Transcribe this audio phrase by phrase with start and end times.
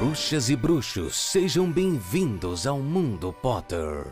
[0.00, 4.06] Bruxas e bruxos, sejam bem-vindos ao Mundo Potter.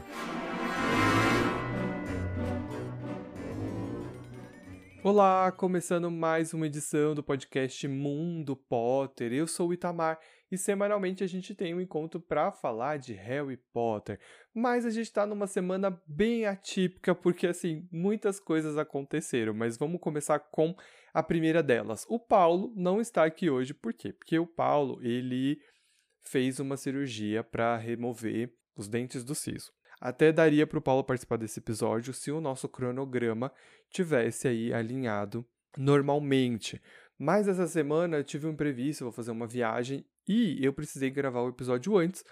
[5.03, 9.33] Olá, começando mais uma edição do podcast Mundo Potter.
[9.33, 10.19] Eu sou o Itamar
[10.53, 14.20] e semanalmente a gente tem um encontro para falar de Harry Potter.
[14.54, 20.02] Mas a gente está numa semana bem atípica porque assim, muitas coisas aconteceram, mas vamos
[20.02, 20.77] começar com
[21.15, 22.05] a primeira delas.
[22.11, 24.12] O Paulo não está aqui hoje, por quê?
[24.12, 25.59] Porque o Paulo, ele
[26.30, 29.73] fez uma cirurgia para remover os dentes do siso.
[30.00, 33.52] Até daria para o Paulo participar desse episódio se o nosso cronograma
[33.91, 35.45] tivesse aí alinhado
[35.77, 36.80] normalmente.
[37.18, 41.42] Mas essa semana eu tive um imprevisto, vou fazer uma viagem e eu precisei gravar
[41.42, 42.24] o episódio antes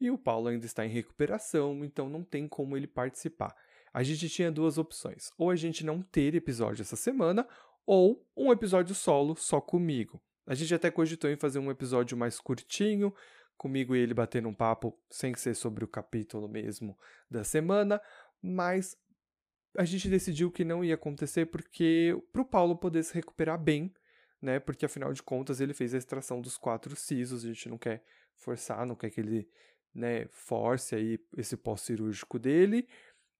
[0.00, 3.54] e o Paulo ainda está em recuperação, então não tem como ele participar.
[3.92, 7.46] A gente tinha duas opções: ou a gente não ter episódio essa semana,
[7.86, 10.20] ou um episódio solo só comigo.
[10.46, 13.14] A gente até cogitou em fazer um episódio mais curtinho,
[13.56, 16.98] comigo e ele batendo um papo sem ser sobre o capítulo mesmo
[17.30, 18.00] da semana,
[18.42, 18.96] mas
[19.76, 23.92] a gente decidiu que não ia acontecer porque para o Paulo poder se recuperar bem,
[24.40, 24.60] né?
[24.60, 28.04] Porque afinal de contas ele fez a extração dos quatro sisos, a gente não quer
[28.36, 29.48] forçar, não quer que ele,
[29.94, 32.86] né, force aí esse pós-cirúrgico dele.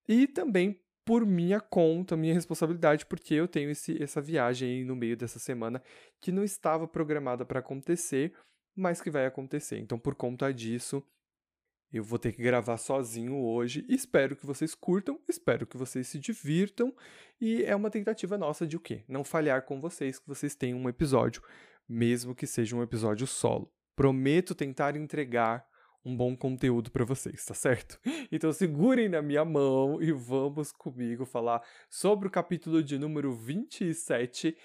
[0.07, 5.15] E também por minha conta, minha responsabilidade, porque eu tenho esse, essa viagem no meio
[5.15, 5.81] dessa semana
[6.19, 8.33] que não estava programada para acontecer,
[8.75, 9.79] mas que vai acontecer.
[9.79, 11.03] Então, por conta disso,
[11.91, 13.85] eu vou ter que gravar sozinho hoje.
[13.87, 16.93] Espero que vocês curtam, espero que vocês se divirtam.
[17.39, 19.03] E é uma tentativa nossa de o quê?
[19.07, 21.41] Não falhar com vocês, que vocês tenham um episódio,
[21.87, 23.71] mesmo que seja um episódio solo.
[23.95, 25.65] Prometo tentar entregar
[26.03, 27.99] um bom conteúdo para vocês, tá certo?
[28.31, 34.57] Então segurem na minha mão e vamos comigo falar sobre o capítulo de número 27,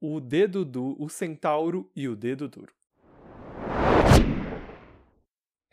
[0.00, 2.72] o dedo do o centauro e o dedo duro.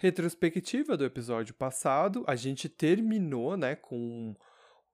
[0.02, 4.36] Retrospectiva do episódio passado, a gente terminou, né, com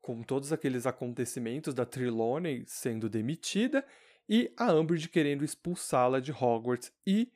[0.02, 3.86] com todos aqueles acontecimentos da Trelawney sendo demitida
[4.28, 7.32] e a Umbridge querendo expulsá-la de Hogwarts e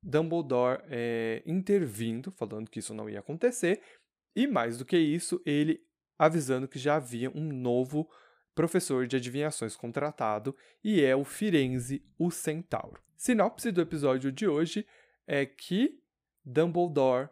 [0.00, 3.82] Dumbledore é, intervindo, falando que isso não ia acontecer,
[4.36, 5.80] e mais do que isso, ele
[6.16, 8.08] avisando que já havia um novo
[8.54, 10.54] professor de adivinhações contratado,
[10.84, 13.02] e é o Firenze, o Centauro.
[13.16, 14.86] Sinopse do episódio de hoje
[15.26, 16.00] é que
[16.50, 17.28] Dumbledore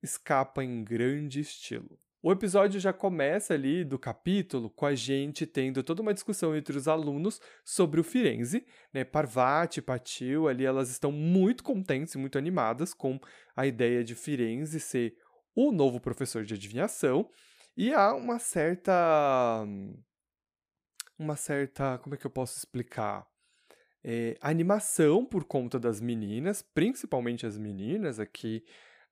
[0.00, 1.98] escapa em grande estilo.
[2.22, 6.76] O episódio já começa ali do capítulo com a gente tendo toda uma discussão entre
[6.76, 8.64] os alunos sobre o Firenze,
[8.94, 9.02] né?
[9.02, 13.18] Parvati Patil ali elas estão muito contentes e muito animadas com
[13.56, 15.16] a ideia de Firenze ser
[15.56, 17.28] o novo professor de adivinhação
[17.76, 19.66] e há uma certa
[21.18, 23.26] uma certa, como é que eu posso explicar?
[24.04, 28.64] É, animação por conta das meninas, principalmente as meninas aqui,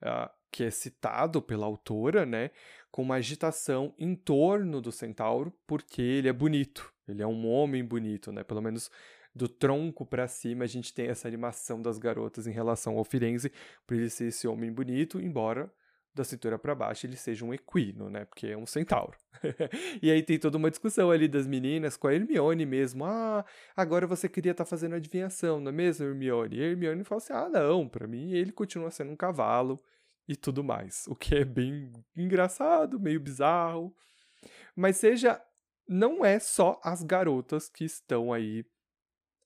[0.03, 2.51] uh, que é citado pela autora, né?
[2.91, 7.85] com uma agitação em torno do centauro, porque ele é bonito, ele é um homem
[7.85, 8.43] bonito, né?
[8.43, 8.91] Pelo menos
[9.35, 13.53] do tronco para cima a gente tem essa animação das garotas em relação ao Firenze,
[13.87, 15.73] por ele ser esse homem bonito, embora
[16.15, 18.25] da cintura para baixo ele seja um equino, né?
[18.25, 19.17] Porque é um centauro.
[20.03, 23.05] e aí tem toda uma discussão ali das meninas com a Hermione mesmo.
[23.05, 23.45] Ah,
[23.77, 26.57] agora você queria estar tá fazendo adivinhação, não é mesmo, Hermione?
[26.57, 29.83] E a Hermione fala assim: ah, não, para mim ele continua sendo um cavalo
[30.29, 31.07] e tudo mais.
[31.09, 33.95] O que é bem engraçado, meio bizarro.
[34.75, 35.41] Mas seja,
[35.89, 38.65] não é só as garotas que estão aí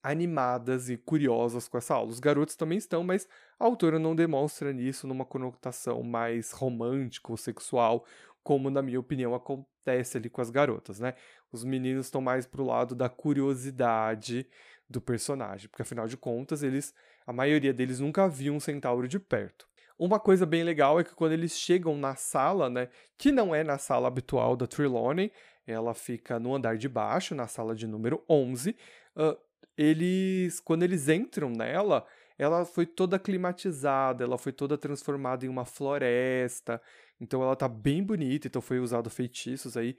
[0.04, 2.10] animadas e curiosas com essa aula.
[2.10, 3.26] Os garotos também estão, mas
[3.58, 8.04] a autora não demonstra nisso numa conotação mais romântica ou sexual,
[8.42, 11.14] como na minha opinião acontece ali com as garotas, né?
[11.50, 14.46] Os meninos estão mais pro lado da curiosidade
[14.86, 16.94] do personagem, porque afinal de contas, eles,
[17.26, 19.66] a maioria deles nunca viu um centauro de perto.
[19.98, 23.64] Uma coisa bem legal é que quando eles chegam na sala, né, que não é
[23.64, 25.32] na sala habitual da Trelawney,
[25.66, 28.76] ela fica no andar de baixo, na sala de número 11,
[29.16, 29.38] uh,
[29.76, 32.06] eles, quando eles entram nela,
[32.38, 36.80] ela foi toda climatizada, ela foi toda transformada em uma floresta,
[37.20, 39.96] então ela tá bem bonita, então foi usado feitiços aí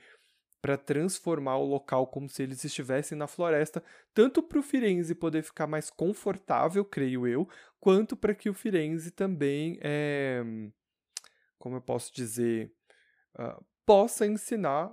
[0.62, 3.84] para transformar o local como se eles estivessem na floresta,
[4.14, 7.48] tanto para o Firenze poder ficar mais confortável, creio eu,
[7.80, 10.44] quanto para que o Firenze também, é,
[11.60, 12.74] como eu posso dizer,
[13.38, 14.92] uh, possa ensinar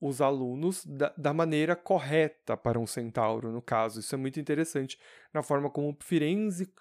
[0.00, 4.00] os alunos da, da, maneira correta para um centauro, no caso.
[4.00, 4.98] Isso é muito interessante
[5.32, 6.72] na forma como o Firenze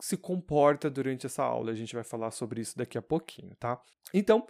[0.00, 1.72] se comporta durante essa aula.
[1.72, 3.80] A gente vai falar sobre isso daqui a pouquinho, tá?
[4.12, 4.46] Então,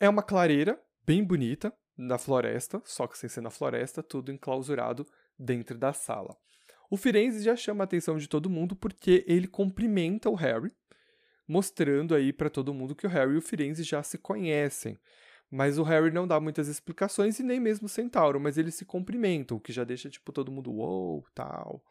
[0.00, 5.06] é uma clareira bem bonita, na floresta, só que sem ser na floresta, tudo enclausurado
[5.38, 6.36] dentro da sala.
[6.90, 10.72] O Firenze já chama a atenção de todo mundo porque ele cumprimenta o Harry,
[11.46, 14.98] mostrando aí para todo mundo que o Harry e o Firenze já se conhecem.
[15.50, 18.84] Mas o Harry não dá muitas explicações e nem mesmo o Centauro, mas eles se
[18.84, 21.82] cumprimentam, o que já deixa tipo todo mundo uou, tal.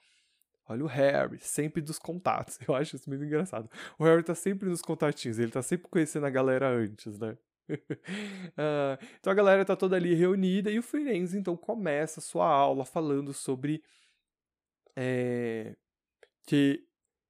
[0.67, 2.57] Olha o Harry, sempre dos contatos.
[2.67, 3.69] Eu acho isso muito engraçado.
[3.97, 7.37] O Harry tá sempre nos contatinhos, ele tá sempre conhecendo a galera antes, né?
[7.69, 12.45] uh, então a galera tá toda ali reunida e o Firenze então começa a sua
[12.45, 13.81] aula falando sobre
[14.97, 15.73] é,
[16.45, 16.85] que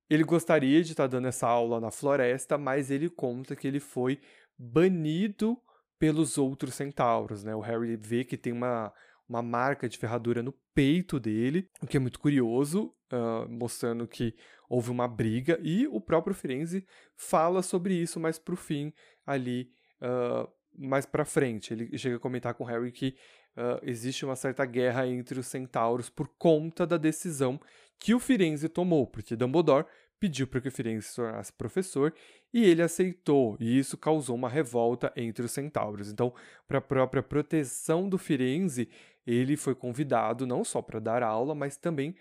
[0.10, 3.80] ele gostaria de estar tá dando essa aula na floresta, mas ele conta que ele
[3.80, 4.20] foi
[4.58, 5.60] banido
[6.04, 7.56] pelos outros centauros, né?
[7.56, 8.92] O Harry vê que tem uma,
[9.26, 14.36] uma marca de ferradura no peito dele, o que é muito curioso, uh, mostrando que
[14.68, 16.86] houve uma briga, e o próprio Firenze
[17.16, 18.92] fala sobre isso mais pro fim,
[19.26, 19.70] ali,
[20.02, 20.46] uh,
[20.78, 21.72] mais pra frente.
[21.72, 23.16] Ele chega a comentar com o Harry que
[23.56, 27.58] uh, existe uma certa guerra entre os centauros por conta da decisão
[27.98, 29.86] que o Firenze tomou, porque Dumbledore
[30.24, 32.14] pediu para que o Firenze se tornasse professor
[32.54, 36.10] e ele aceitou, e isso causou uma revolta entre os centauros.
[36.10, 36.34] Então,
[36.66, 38.88] para a própria proteção do Firenze,
[39.28, 42.16] ele foi convidado não só para dar aula, mas também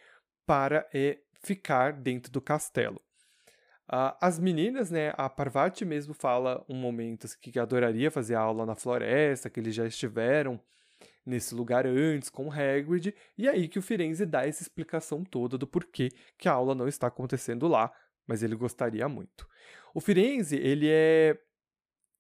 [0.45, 3.01] para é, ficar dentro do castelo.
[3.87, 8.75] As meninas, né, a Parvati mesmo fala um momento assim, que adoraria fazer aula na
[8.75, 10.59] floresta, que eles já estiveram
[11.25, 15.67] nesse lugar antes com Hagrid, e aí que o Firenze dá essa explicação toda do
[15.67, 17.93] porquê que a aula não está acontecendo lá,
[18.27, 19.47] mas ele gostaria muito.
[19.95, 21.39] O Firenze, ele é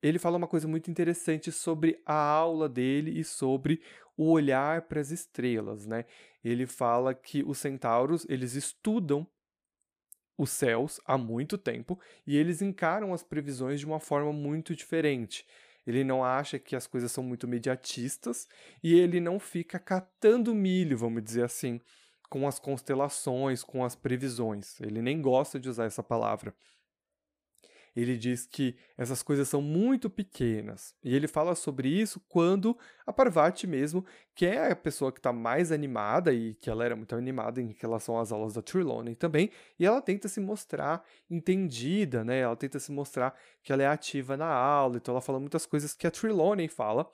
[0.02, 3.80] ele fala uma coisa muito interessante sobre a aula dele e sobre
[4.16, 6.04] o olhar para as estrelas, né?
[6.42, 9.26] Ele fala que os centauros, eles estudam
[10.36, 15.46] os céus há muito tempo e eles encaram as previsões de uma forma muito diferente.
[15.86, 18.46] Ele não acha que as coisas são muito mediatistas
[18.82, 21.80] e ele não fica catando milho, vamos dizer assim,
[22.30, 24.80] com as constelações, com as previsões.
[24.80, 26.54] Ele nem gosta de usar essa palavra
[27.94, 30.94] ele diz que essas coisas são muito pequenas.
[31.04, 34.04] E ele fala sobre isso quando a Parvati mesmo,
[34.34, 37.76] que é a pessoa que está mais animada e que ela era muito animada em
[37.78, 42.38] relação às aulas da Trelawney também, e ela tenta se mostrar entendida, né?
[42.38, 45.94] Ela tenta se mostrar que ela é ativa na aula, então ela fala muitas coisas
[45.94, 47.10] que a Trelawney fala.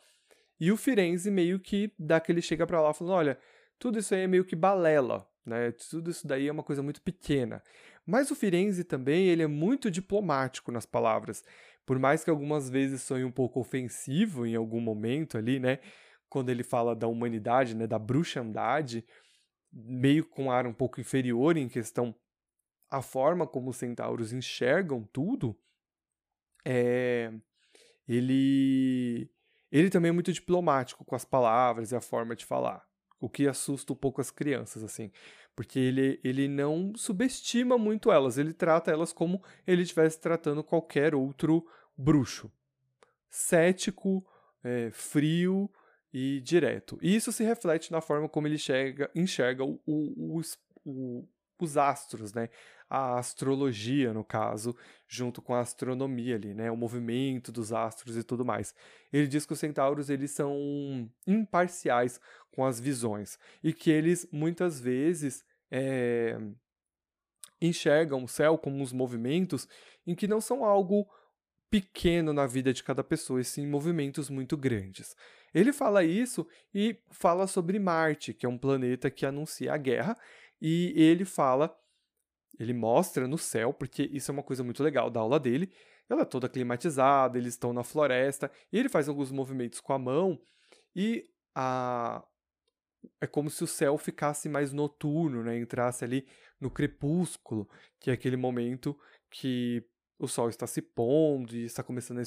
[0.61, 3.39] E o Firenze meio que dá aquele chega para lá falando, olha,
[3.79, 5.73] tudo isso aí é meio que balela, né?
[5.91, 7.63] Tudo isso daí é uma coisa muito pequena.
[8.09, 11.45] Mas o Firenze também ele é muito diplomático nas palavras.
[11.85, 15.79] Por mais que algumas vezes sonhe um pouco ofensivo em algum momento ali, né?
[16.27, 17.87] Quando ele fala da humanidade, né?
[17.87, 19.05] Da bruxandade,
[19.71, 22.15] meio com ar um pouco inferior em questão
[22.91, 25.55] a forma como os centauros enxergam tudo,
[26.65, 27.31] é,
[28.09, 29.31] ele
[29.71, 32.88] ele também é muito diplomático com as palavras e a forma de falar,
[33.21, 35.11] o que assusta um pouco as crianças assim,
[35.57, 41.15] porque ele, ele não subestima muito elas, ele trata elas como ele estivesse tratando qualquer
[41.15, 41.67] outro
[41.97, 42.51] bruxo.
[43.29, 44.25] Cético,
[44.63, 45.71] é, frio
[46.13, 46.99] e direto.
[47.03, 48.57] E isso se reflete na forma como ele
[49.15, 50.41] enxerga, o, o,
[50.85, 51.29] o,
[51.65, 52.49] os astros, né?
[52.91, 54.75] A astrologia, no caso,
[55.07, 56.71] junto com a astronomia ali, né?
[56.71, 58.75] O movimento dos astros e tudo mais.
[59.13, 62.21] Ele diz que os centauros eles são imparciais
[62.51, 66.39] com as visões e que eles muitas vezes é,
[67.61, 69.69] enxergam o céu como uns movimentos
[70.07, 71.07] em que não são algo
[71.71, 75.15] pequeno na vida de cada pessoa, e sim movimentos muito grandes.
[75.55, 80.17] Ele fala isso e fala sobre Marte, que é um planeta que anuncia a guerra,
[80.61, 81.77] e ele fala,
[82.59, 85.73] ele mostra no céu, porque isso é uma coisa muito legal da aula dele.
[86.09, 89.99] Ela é toda climatizada, eles estão na floresta, e ele faz alguns movimentos com a
[89.99, 90.41] mão,
[90.97, 92.25] e a,
[93.21, 95.59] é como se o céu ficasse mais noturno, né?
[95.59, 96.27] Entrasse ali
[96.61, 97.69] no crepúsculo,
[98.01, 98.99] que é aquele momento
[99.31, 99.85] que
[100.19, 102.23] o sol está se pondo e está começando a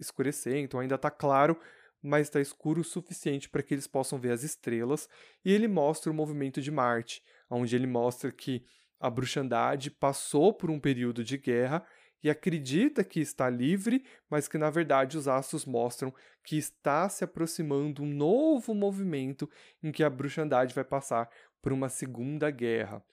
[0.00, 1.58] escurecer, então ainda está claro,
[2.02, 5.08] mas está escuro o suficiente para que eles possam ver as estrelas.
[5.44, 8.64] E ele mostra o movimento de Marte, onde ele mostra que
[8.98, 11.86] a bruxandade passou por um período de guerra
[12.22, 17.22] e acredita que está livre, mas que na verdade os astros mostram que está se
[17.22, 19.48] aproximando um novo movimento
[19.82, 21.28] em que a bruxandade vai passar
[21.60, 23.04] por uma segunda guerra,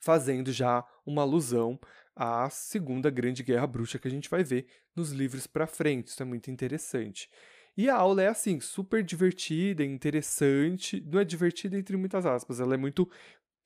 [0.00, 1.78] fazendo já uma alusão
[2.14, 6.08] à segunda grande guerra bruxa que a gente vai ver nos livros para frente.
[6.08, 7.28] Isso é muito interessante.
[7.76, 11.02] E a aula é assim, super divertida, interessante.
[11.06, 13.08] Não é divertida entre muitas aspas, ela é muito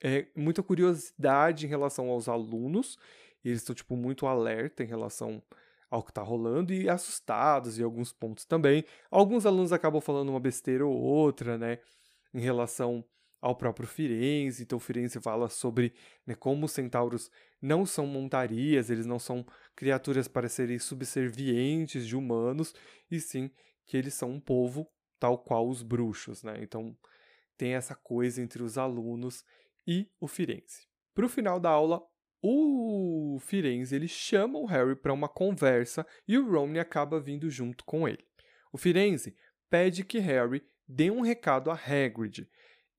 [0.02, 2.96] é, muita curiosidade em relação aos alunos
[3.44, 5.42] eles estão, tipo, muito alerta em relação
[5.90, 8.84] ao que está rolando e assustados em alguns pontos também.
[9.10, 11.78] Alguns alunos acabam falando uma besteira ou outra, né,
[12.32, 13.04] em relação
[13.40, 14.62] ao próprio Firenze.
[14.62, 15.94] Então, Firenze fala sobre
[16.26, 22.14] né, como os centauros não são montarias, eles não são criaturas para serem subservientes de
[22.16, 22.74] humanos,
[23.10, 23.50] e sim
[23.90, 26.44] que eles são um povo tal qual os bruxos.
[26.44, 26.60] Né?
[26.62, 26.96] Então,
[27.56, 29.44] tem essa coisa entre os alunos
[29.84, 30.86] e o Firenze.
[31.12, 32.00] Para o final da aula,
[32.40, 37.84] o Firenze ele chama o Harry para uma conversa e o Ron acaba vindo junto
[37.84, 38.24] com ele.
[38.72, 39.36] O Firenze
[39.68, 42.48] pede que Harry dê um recado a Hagrid.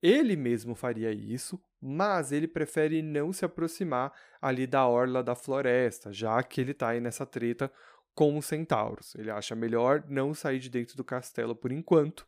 [0.02, 6.12] Ele mesmo faria isso, mas ele prefere não se aproximar ali da orla da floresta,
[6.12, 7.72] já que ele está aí nessa treta
[8.14, 9.14] com os centauros.
[9.14, 12.26] Ele acha melhor não sair de dentro do castelo por enquanto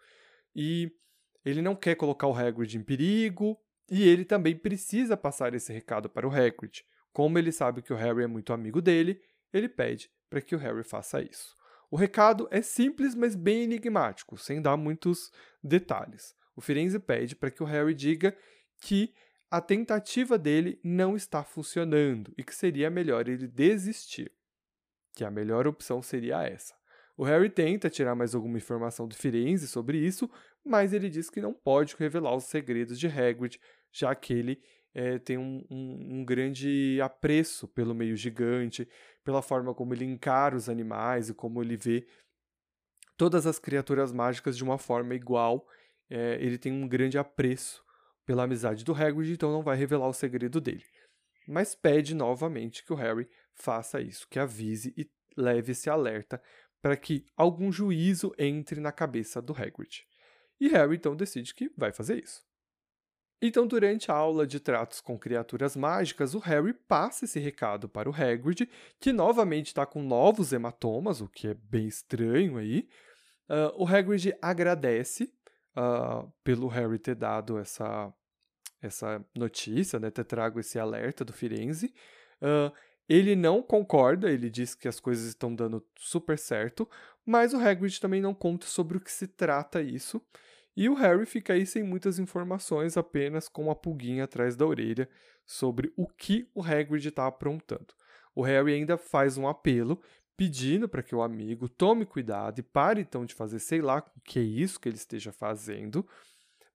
[0.55, 0.91] e
[1.45, 3.59] ele não quer colocar o Hagrid em perigo
[3.91, 6.85] e ele também precisa passar esse recado para o Hagrid.
[7.12, 9.21] Como ele sabe que o Harry é muito amigo dele,
[9.53, 11.55] ele pede para que o Harry faça isso.
[11.91, 15.31] O recado é simples, mas bem enigmático, sem dar muitos
[15.62, 16.35] detalhes.
[16.57, 18.37] O Firenze pede para que o Harry diga
[18.81, 19.14] que
[19.50, 24.33] a tentativa dele não está funcionando e que seria melhor ele desistir.
[25.14, 26.75] Que a melhor opção seria essa.
[27.16, 30.28] O Harry tenta tirar mais alguma informação do Firenze sobre isso,
[30.64, 33.61] mas ele diz que não pode revelar os segredos de Hagrid,
[33.92, 34.61] já que ele
[34.92, 38.88] é, tem um, um, um, grande apreço pelo meio gigante,
[39.25, 42.06] pela forma como ele encara os animais e como ele vê
[43.16, 45.66] todas as criaturas mágicas de uma forma igual.
[46.11, 47.83] É, ele tem um grande apreço
[48.25, 50.85] pela amizade do Hagrid, então não vai revelar o segredo dele.
[51.47, 56.41] Mas pede novamente que o Harry faça isso, que avise e leve esse alerta
[56.83, 60.07] para que algum juízo entre na cabeça do Hagrid.
[60.61, 62.43] E Harry então decide que vai fazer isso.
[63.47, 68.09] Então, durante a aula de tratos com criaturas mágicas, o Harry passa esse recado para
[68.09, 68.69] o Hagrid,
[68.99, 72.89] que novamente está com novos hematomas, o que é bem estranho aí.
[73.49, 75.31] Uh, o Hagrid agradece
[75.77, 78.11] uh, pelo Harry ter dado essa,
[78.81, 81.93] essa notícia, né, ter trago esse alerta do Firenze.
[82.41, 82.73] Uh,
[83.09, 86.89] ele não concorda, ele diz que as coisas estão dando super certo,
[87.25, 90.21] mas o Hagrid também não conta sobre o que se trata isso.
[90.77, 95.09] E o Harry fica aí sem muitas informações, apenas com uma pulguinha atrás da orelha
[95.47, 97.95] sobre o que o Hagrid está aprontando.
[98.35, 100.01] O Harry ainda faz um apelo
[100.37, 104.21] pedindo para que o amigo tome cuidado e pare então de fazer sei lá o
[104.21, 106.05] que é isso que ele esteja fazendo,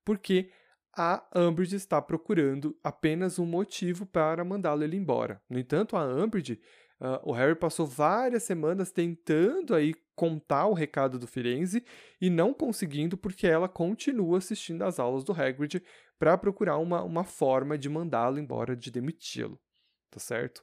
[0.05, 0.49] porque
[0.95, 5.41] a Umbridge está procurando apenas um motivo para mandá-lo ele embora.
[5.49, 6.59] No entanto, a Umbridge
[6.99, 11.81] Uh, o Harry passou várias semanas tentando aí contar o recado do Firenze
[12.19, 15.81] e não conseguindo porque ela continua assistindo às aulas do Hagrid
[16.19, 19.57] para procurar uma, uma forma de mandá-lo embora, de demiti-lo,
[20.11, 20.61] tá certo?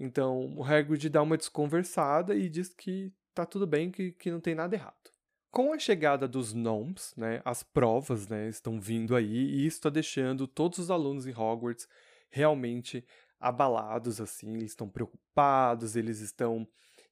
[0.00, 4.40] Então o Hagrid dá uma desconversada e diz que tá tudo bem, que, que não
[4.40, 5.03] tem nada errado.
[5.54, 9.88] Com a chegada dos Gnomes, né, as provas né, estão vindo aí e isso está
[9.88, 11.86] deixando todos os alunos em Hogwarts
[12.28, 13.06] realmente
[13.38, 16.66] abalados, assim, eles estão preocupados, eles estão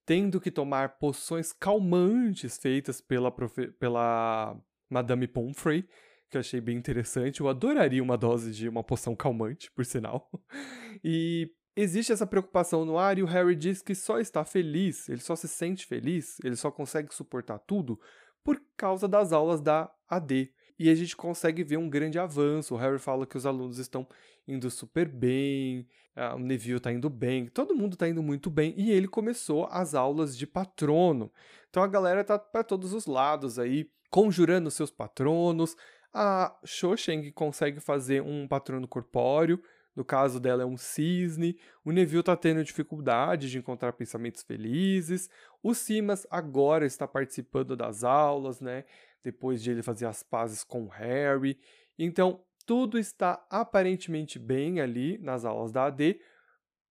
[0.04, 5.88] tendo que tomar poções calmantes feitas pela, profe pela Madame Pomfrey,
[6.28, 7.42] que eu achei bem interessante.
[7.42, 10.28] Eu adoraria uma dose de uma poção calmante, por sinal.
[11.04, 15.20] E existe essa preocupação no ar e o Harry diz que só está feliz, ele
[15.20, 17.98] só se sente feliz, ele só consegue suportar tudo
[18.44, 20.52] por causa das aulas da AD.
[20.78, 22.74] E a gente consegue ver um grande avanço.
[22.74, 24.06] O Harry fala que os alunos estão
[24.48, 25.86] indo super bem,
[26.34, 28.74] o Neville está indo bem, todo mundo está indo muito bem.
[28.76, 31.32] E ele começou as aulas de patrono.
[31.70, 35.76] Então a galera tá para todos os lados aí, conjurando seus patronos.
[36.12, 39.62] A Cho Cheng consegue fazer um patrono corpóreo,
[39.94, 41.58] no caso dela é um cisne.
[41.84, 45.28] O Neville está tendo dificuldade de encontrar pensamentos felizes.
[45.62, 48.84] O Simas agora está participando das aulas, né?
[49.22, 51.60] Depois de ele fazer as pazes com Harry.
[51.98, 56.20] Então, tudo está aparentemente bem ali nas aulas da AD,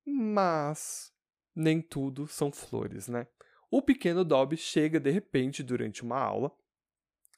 [0.06, 1.12] mas
[1.56, 3.28] nem tudo são flores, né?
[3.70, 6.52] O pequeno Dobby chega de repente durante uma aula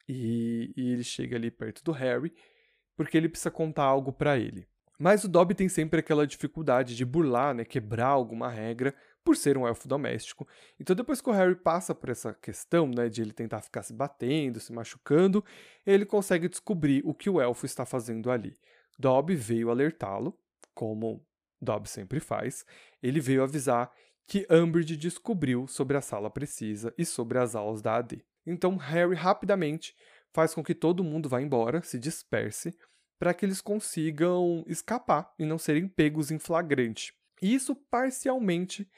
[0.09, 2.33] e, e ele chega ali perto do Harry
[2.95, 4.67] porque ele precisa contar algo para ele.
[5.03, 9.57] Mas o Dobby tem sempre aquela dificuldade de burlar, né, quebrar alguma regra por ser
[9.57, 10.47] um elfo doméstico.
[10.79, 13.91] Então depois que o Harry passa por essa questão, né, de ele tentar ficar se
[13.91, 15.43] batendo, se machucando,
[15.85, 18.55] ele consegue descobrir o que o elfo está fazendo ali.
[18.97, 20.39] Dobby veio alertá-lo,
[20.73, 21.21] como
[21.61, 22.65] Dobby sempre faz.
[23.01, 23.91] Ele veio avisar
[24.25, 28.23] que Umbridge descobriu sobre a sala precisa e sobre as aulas da AD.
[28.47, 29.93] Então Harry rapidamente
[30.31, 32.73] faz com que todo mundo vá embora, se disperse,
[33.19, 37.13] para que eles consigam escapar e não serem pegos em flagrante.
[37.41, 38.89] E isso parcialmente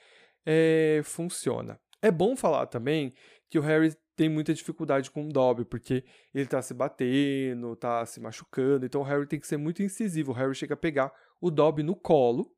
[0.45, 1.79] é, funciona.
[2.01, 3.13] É bom falar também
[3.49, 6.03] que o Harry tem muita dificuldade com o Dobby, porque
[6.33, 10.31] ele tá se batendo, tá se machucando, então o Harry tem que ser muito incisivo.
[10.31, 12.55] O Harry chega a pegar o Dobby no colo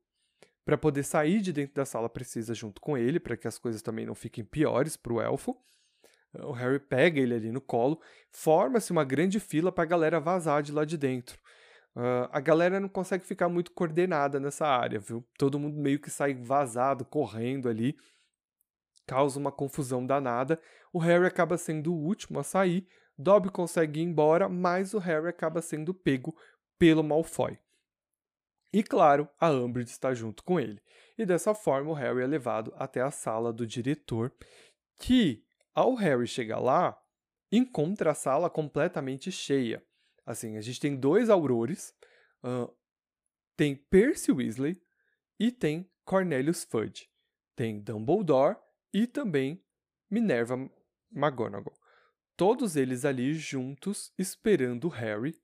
[0.64, 3.80] para poder sair de dentro da sala precisa junto com ele, para que as coisas
[3.80, 5.56] também não fiquem piores para o elfo.
[6.42, 10.62] O Harry pega ele ali no colo, forma-se uma grande fila para a galera vazar
[10.62, 11.38] de lá de dentro.
[11.96, 15.26] Uh, a galera não consegue ficar muito coordenada nessa área, viu?
[15.36, 17.96] Todo mundo meio que sai vazado, correndo ali,
[19.06, 20.60] causa uma confusão danada.
[20.92, 22.86] O Harry acaba sendo o último a sair,
[23.18, 26.36] Dobby consegue ir embora, mas o Harry acaba sendo pego
[26.78, 27.58] pelo Malfoy.
[28.72, 30.80] E claro, a Umbridge está junto com ele.
[31.16, 34.32] E dessa forma o Harry é levado até a sala do diretor,
[34.98, 35.44] que
[35.78, 37.00] ao Harry chegar lá,
[37.52, 39.80] encontra a sala completamente cheia.
[40.26, 41.94] Assim, a gente tem dois aurores,
[42.42, 42.68] uh,
[43.56, 44.82] tem Percy Weasley
[45.38, 47.08] e tem Cornelius Fudge.
[47.54, 48.56] Tem Dumbledore
[48.92, 49.64] e também
[50.10, 50.56] Minerva
[51.12, 51.78] McGonagall.
[52.36, 55.40] Todos eles ali juntos esperando Harry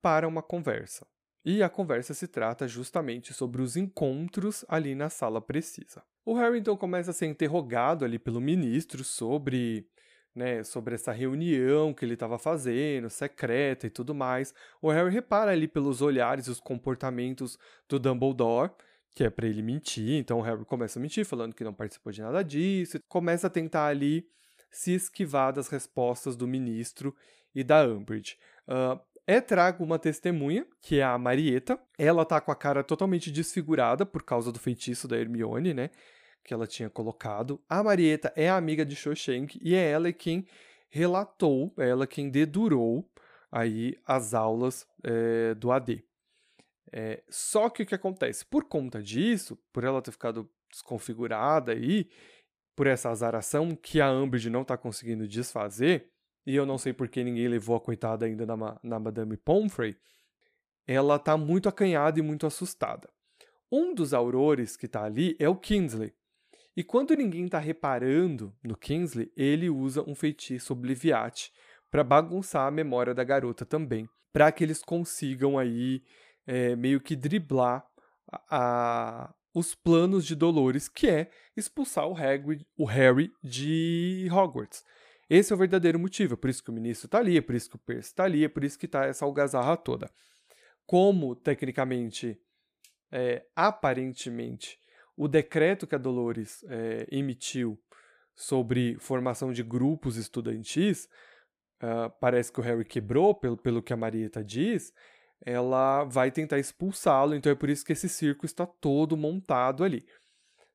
[0.00, 1.04] para uma conversa.
[1.44, 6.04] E a conversa se trata justamente sobre os encontros ali na sala precisa.
[6.24, 9.86] O Harry então começa a ser interrogado ali pelo ministro sobre,
[10.34, 14.54] né, sobre essa reunião que ele estava fazendo, secreta e tudo mais.
[14.80, 17.58] O Harry repara ali pelos olhares e os comportamentos
[17.88, 18.70] do Dumbledore,
[19.12, 20.14] que é para ele mentir.
[20.14, 23.50] Então o Harry começa a mentir, falando que não participou de nada disso, começa a
[23.50, 24.26] tentar ali
[24.70, 27.14] se esquivar das respostas do ministro
[27.54, 28.36] e da Umbridge.
[28.68, 31.78] Uh, é trago uma testemunha, que é a Marieta.
[31.98, 35.90] Ela tá com a cara totalmente desfigurada por causa do feitiço da Hermione, né?
[36.44, 37.60] Que ela tinha colocado.
[37.68, 40.46] A Marieta é a amiga de Shoshank e é ela quem
[40.88, 43.08] relatou, é ela quem dedurou
[43.50, 46.04] aí as aulas é, do AD.
[46.92, 48.44] É, só que o que acontece?
[48.44, 52.08] Por conta disso, por ela ter ficado desconfigurada aí,
[52.74, 56.10] por essa azaração que a Umbridge não está conseguindo desfazer,
[56.46, 59.96] e eu não sei por que ninguém levou a coitada ainda na, na Madame Pomfrey,
[60.86, 63.08] ela tá muito acanhada e muito assustada.
[63.70, 66.12] Um dos aurores que tá ali é o Kingsley.
[66.76, 71.52] E quando ninguém tá reparando no Kingsley, ele usa um feitiço Obliviate
[71.90, 76.02] para bagunçar a memória da garota também, para que eles consigam aí
[76.46, 77.84] é, meio que driblar
[78.32, 84.84] a, a, os planos de Dolores, que é expulsar o, Hagrid, o Harry de Hogwarts.
[85.30, 87.54] Esse é o verdadeiro motivo, é por isso que o ministro está ali, é por
[87.54, 90.10] isso que o Percy está ali, é por isso que está essa algazarra toda.
[90.84, 92.36] Como, tecnicamente,
[93.12, 94.76] é, aparentemente,
[95.16, 97.80] o decreto que a Dolores é, emitiu
[98.34, 101.08] sobre formação de grupos estudantis,
[101.82, 104.92] uh, parece que o Harry quebrou, pelo, pelo que a Marieta diz,
[105.42, 110.04] ela vai tentar expulsá-lo, então é por isso que esse circo está todo montado ali.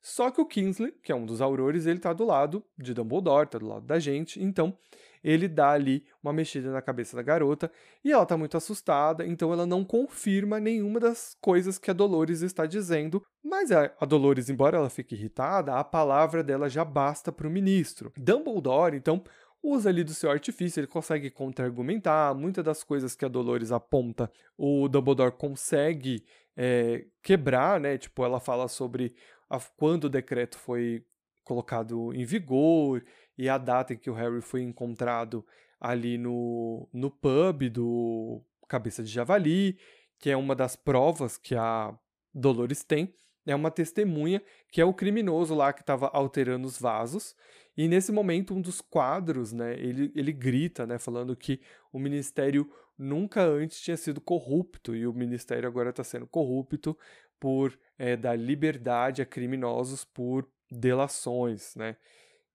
[0.08, 3.50] Só que o Kingsley, que é um dos aurores, ele tá do lado de Dumbledore,
[3.50, 4.78] tá do lado da gente, então
[5.24, 7.72] ele dá ali uma mexida na cabeça da garota
[8.04, 12.44] e ela tá muito assustada, então ela não confirma nenhuma das coisas que a Dolores
[12.44, 17.48] está dizendo, mas a Dolores, embora ela fique irritada, a palavra dela já basta para
[17.48, 18.14] o ministro.
[18.16, 19.24] Dumbledore, então,
[19.64, 24.32] usa ali do seu artifício, ele consegue contra-argumentar, muitas das coisas que a Dolores aponta,
[24.56, 26.24] o Dumbledore consegue
[26.56, 27.98] é, quebrar, né?
[27.98, 29.14] Tipo, ela fala sobre
[29.50, 31.06] a, quando o decreto foi
[31.44, 33.04] colocado em vigor
[33.38, 35.46] e a data em que o Harry foi encontrado
[35.80, 39.78] ali no, no pub do Cabeça de Javali,
[40.20, 41.98] que é uma das provas que a
[42.34, 43.14] Dolores tem.
[43.46, 47.36] É uma testemunha que é o criminoso lá que estava alterando os vasos.
[47.78, 52.68] E nesse momento, um dos quadros, né, ele, ele grita, né, falando que o ministério
[52.98, 56.98] nunca antes tinha sido corrupto e o ministério agora está sendo corrupto
[57.40, 61.96] por é, dar liberdade a criminosos por delações, né?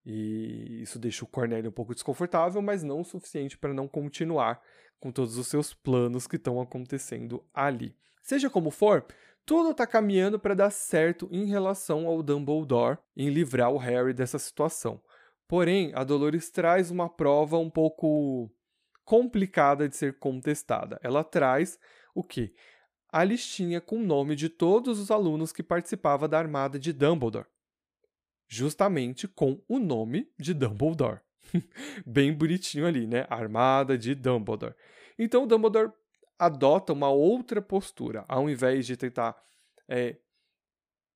[0.05, 4.61] E isso deixa o Cornélio um pouco desconfortável, mas não o suficiente para não continuar
[4.99, 7.95] com todos os seus planos que estão acontecendo ali.
[8.23, 9.05] Seja como for,
[9.45, 14.39] tudo está caminhando para dar certo em relação ao Dumbledore em livrar o Harry dessa
[14.39, 15.03] situação.
[15.49, 18.51] Porém, a Dolores traz uma prova um pouco
[19.05, 21.01] complicada de ser contestada.
[21.03, 21.79] Ela traz
[22.15, 22.55] o que?
[23.13, 27.47] A listinha com o nome de todos os alunos que participavam da armada de Dumbledore.
[28.49, 31.21] Justamente com o nome de Dumbledore.
[32.07, 33.27] Bem bonitinho ali, né?
[33.29, 34.75] Armada de Dumbledore.
[35.19, 35.93] Então Dumbledore
[36.39, 38.25] adota uma outra postura.
[38.29, 39.37] Ao invés de tentar
[39.89, 40.17] é,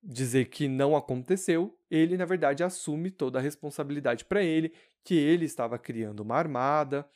[0.03, 5.47] dizer que não aconteceu, ele na verdade assume toda a responsabilidade para ele, que ele
[5.47, 7.09] estava criando uma armada,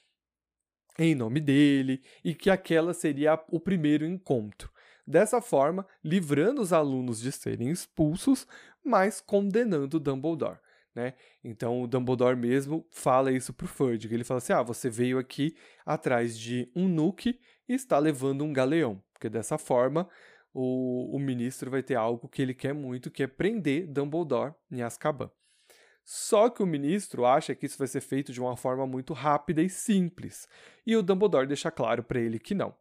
[0.98, 4.70] em nome dele e que aquela seria o primeiro encontro.
[5.06, 8.46] Dessa forma, livrando os alunos de serem expulsos,
[8.84, 10.58] mas condenando Dumbledore.
[10.94, 11.14] né?
[11.44, 15.54] Então o Dumbledore mesmo fala isso pro Fudge, ele fala assim: "Ah, você veio aqui
[15.86, 20.08] atrás de um Nuke e está levando um galeão", porque dessa forma
[20.52, 24.82] o, o ministro vai ter algo que ele quer muito, que é prender Dumbledore em
[24.82, 25.30] Azkaban.
[26.10, 29.60] Só que o ministro acha que isso vai ser feito de uma forma muito rápida
[29.60, 30.48] e simples,
[30.86, 32.74] e o Dumbledore deixa claro para ele que não.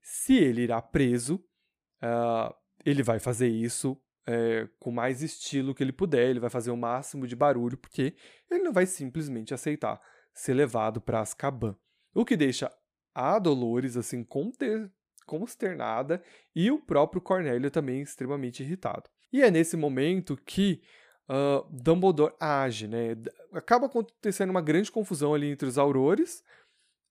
[0.00, 1.34] Se ele irá preso,
[2.02, 6.70] uh, ele vai fazer isso é, com mais estilo que ele puder, ele vai fazer
[6.70, 8.14] o máximo de barulho, porque
[8.50, 10.00] ele não vai simplesmente aceitar
[10.32, 11.76] ser levado para Azkaban.
[12.14, 12.74] O que deixa
[13.14, 14.26] a Dolores assim
[15.26, 16.22] consternada
[16.56, 19.10] e o próprio Cornélio também extremamente irritado.
[19.30, 20.80] E é nesse momento que
[21.30, 23.16] uh, Dumbledore age, né?
[23.52, 26.42] Acaba acontecendo uma grande confusão ali entre os aurores,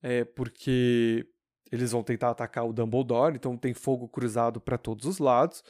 [0.02, 1.26] é, porque
[1.72, 5.64] eles vão tentar atacar o Dumbledore, então tem fogo cruzado para todos os lados.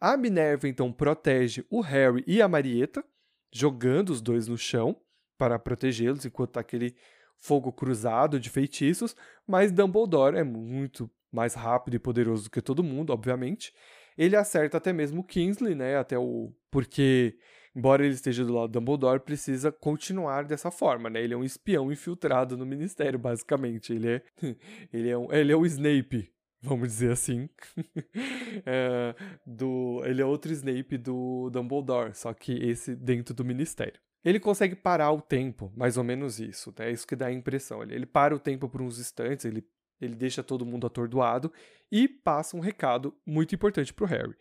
[0.00, 3.04] A Minerva então protege o Harry e a Marieta,
[3.52, 4.96] jogando os dois no chão
[5.38, 6.96] para protegê-los enquanto tá aquele
[7.36, 12.84] fogo cruzado de feitiços, mas Dumbledore é muito mais rápido e poderoso do que todo
[12.84, 13.72] mundo, obviamente.
[14.16, 15.96] Ele acerta até mesmo o Kingsley, né?
[15.96, 17.36] Até o porque
[17.74, 21.22] embora ele esteja do lado do Dumbledore, precisa continuar dessa forma, né?
[21.22, 23.92] Ele é um espião infiltrado no ministério, basicamente.
[23.92, 24.22] Ele é
[24.92, 26.32] ele é, um, ele é o Snape
[26.62, 27.48] vamos dizer assim,
[28.64, 34.00] é, do, ele é outro Snape do Dumbledore, só que esse dentro do Ministério.
[34.24, 36.92] Ele consegue parar o tempo, mais ou menos isso, né?
[36.92, 37.82] isso que dá a impressão.
[37.82, 39.66] Ele, ele para o tempo por uns instantes, ele,
[40.00, 41.52] ele deixa todo mundo atordoado
[41.90, 44.36] e passa um recado muito importante para o Harry.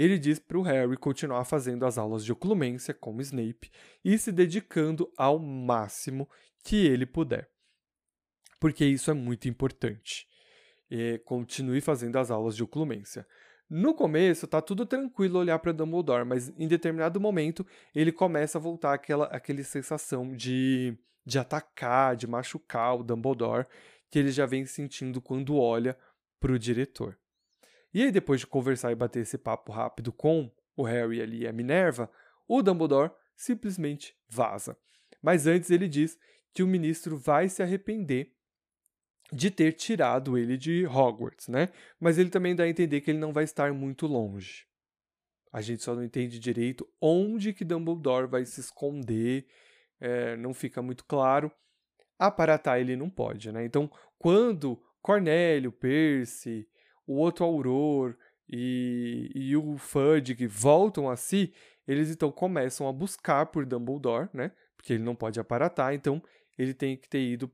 [0.00, 3.70] Ele diz para o Harry continuar fazendo as aulas de oclumência como Snape
[4.02, 6.26] e se dedicando ao máximo
[6.64, 7.50] que ele puder.
[8.58, 10.26] Porque isso é muito importante
[10.90, 13.26] e continue fazendo as aulas de oclumência.
[13.68, 18.60] No começo tá tudo tranquilo olhar para Dumbledore, mas em determinado momento ele começa a
[18.60, 23.66] voltar aquela aquela sensação de de atacar, de machucar o Dumbledore
[24.08, 25.94] que ele já vem sentindo quando olha
[26.40, 27.18] para o diretor.
[27.92, 31.48] E aí depois de conversar e bater esse papo rápido com o Harry ali e
[31.48, 32.10] a Minerva,
[32.46, 34.76] o Dumbledore simplesmente vaza.
[35.22, 36.18] Mas antes ele diz
[36.52, 38.32] que o ministro vai se arrepender
[39.32, 41.68] de ter tirado ele de Hogwarts, né?
[41.98, 44.66] Mas ele também dá a entender que ele não vai estar muito longe.
[45.52, 49.46] A gente só não entende direito onde que Dumbledore vai se esconder,
[50.00, 51.50] é, não fica muito claro.
[52.18, 53.64] Aparatar ele não pode, né?
[53.64, 56.68] Então, quando Cornélio, Percy,
[57.06, 58.16] o outro Auror
[58.48, 61.52] e, e o Fudge voltam a si,
[61.86, 64.52] eles então começam a buscar por Dumbledore, né?
[64.76, 66.22] Porque ele não pode aparatar, então
[66.58, 67.50] ele tem que ter ido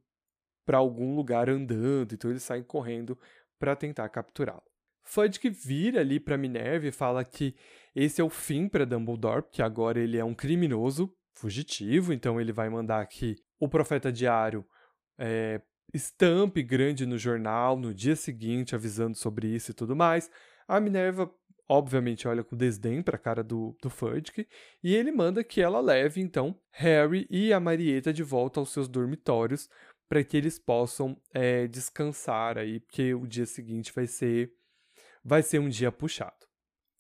[0.65, 3.19] para algum lugar andando, então eles saem correndo
[3.59, 4.63] para tentar capturá-lo.
[5.05, 7.55] Fudge vira ali para Minerva e fala que
[7.95, 12.53] esse é o fim para Dumbledore, porque agora ele é um criminoso fugitivo, então ele
[12.53, 14.67] vai mandar que o Profeta Diário
[15.19, 15.61] é,
[15.93, 20.31] estampe grande no jornal no dia seguinte, avisando sobre isso e tudo mais.
[20.69, 21.33] A Minerva,
[21.69, 24.47] obviamente, olha com desdém para a cara do, do Fudge
[24.83, 28.89] e ele manda que ela leve, então, Harry e a Marieta de volta aos seus
[28.89, 29.69] dormitórios
[30.09, 34.53] para que eles possam é, descansar aí, porque o dia seguinte vai ser
[35.25, 36.47] vai ser um dia puxado.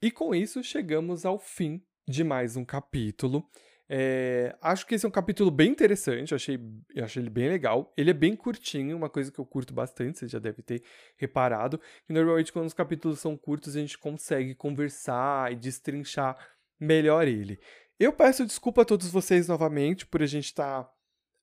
[0.03, 3.49] E com isso chegamos ao fim de mais um capítulo.
[3.88, 6.59] É, acho que esse é um capítulo bem interessante, eu achei,
[6.94, 7.92] eu achei ele bem legal.
[7.96, 10.83] Ele é bem curtinho, uma coisa que eu curto bastante, você já deve ter
[11.16, 11.81] reparado.
[12.07, 16.37] Que normalmente, quando os capítulos são curtos, a gente consegue conversar e destrinchar
[16.79, 17.59] melhor ele.
[17.99, 20.90] Eu peço desculpa a todos vocês novamente por a gente estar tá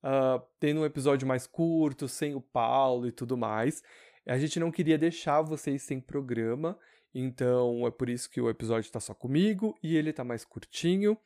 [0.03, 3.82] uh, tendo um episódio mais curto, sem o Paulo e tudo mais.
[4.25, 6.77] A gente não queria deixar vocês sem programa,
[7.13, 11.17] então é por isso que o episódio está só comigo e ele está mais curtinho.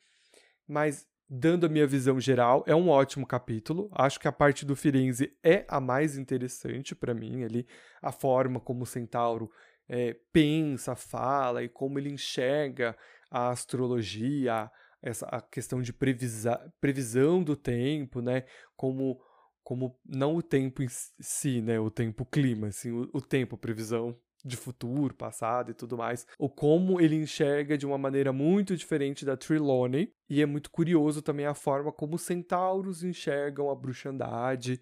[0.68, 3.88] Mas, dando a minha visão geral, é um ótimo capítulo.
[3.92, 7.66] Acho que a parte do Firenze é a mais interessante para mim, ali,
[8.02, 9.50] a forma como o Centauro
[9.88, 12.96] é, pensa, fala e como ele enxerga
[13.30, 14.70] a astrologia,
[15.02, 18.44] essa a questão de previsa, previsão do tempo, né?
[18.76, 19.20] Como
[19.62, 20.88] como não o tempo em
[21.20, 21.78] si, né?
[21.78, 26.48] O tempo clima, assim, o, o tempo previsão de futuro, passado e tudo mais, ou
[26.48, 31.46] como ele enxerga de uma maneira muito diferente da Trelawney, e é muito curioso também
[31.46, 34.80] a forma como os centauros enxergam a bruxandade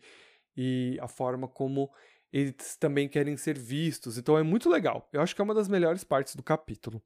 [0.57, 1.90] e a forma como
[2.33, 4.18] eles também querem ser vistos.
[4.18, 5.09] Então é muito legal.
[5.12, 7.02] Eu acho que é uma das melhores partes do capítulo.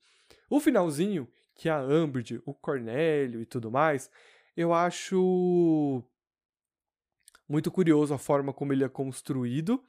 [0.49, 4.11] O finalzinho que a Umbridge, o Cornélio e tudo mais,
[4.57, 6.03] eu acho
[7.49, 9.83] muito curioso a forma como ele é construído,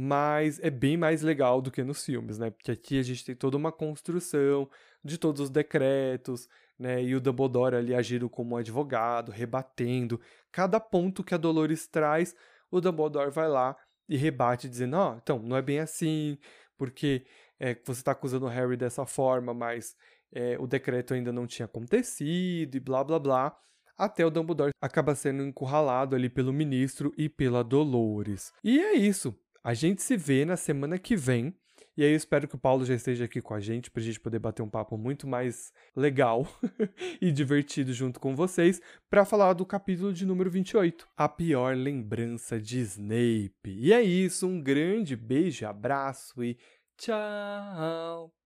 [0.00, 2.50] mas é bem mais legal do que nos filmes, né?
[2.50, 4.70] Porque aqui a gente tem toda uma construção
[5.02, 7.02] de todos os decretos, né?
[7.02, 10.20] E o Dumbledore ali agindo como advogado, rebatendo
[10.52, 12.36] cada ponto que a Dolores traz,
[12.70, 13.76] o Dumbledore vai lá
[14.08, 16.38] e rebate dizendo: "Ó, oh, então, não é bem assim,
[16.76, 17.26] porque
[17.58, 19.96] é, você está acusando o Harry dessa forma, mas
[20.32, 23.58] é, o decreto ainda não tinha acontecido e blá blá blá.
[23.96, 28.52] Até o Dumbledore acaba sendo encurralado ali pelo ministro e pela Dolores.
[28.62, 29.36] E é isso.
[29.62, 31.54] A gente se vê na semana que vem.
[31.96, 34.04] E aí eu espero que o Paulo já esteja aqui com a gente para a
[34.04, 36.46] gente poder bater um papo muito mais legal
[37.20, 42.60] e divertido junto com vocês para falar do capítulo de número 28, a pior lembrança
[42.60, 43.50] de Snape.
[43.66, 46.56] E é isso, um grande beijo, abraço e
[46.96, 48.37] tchau.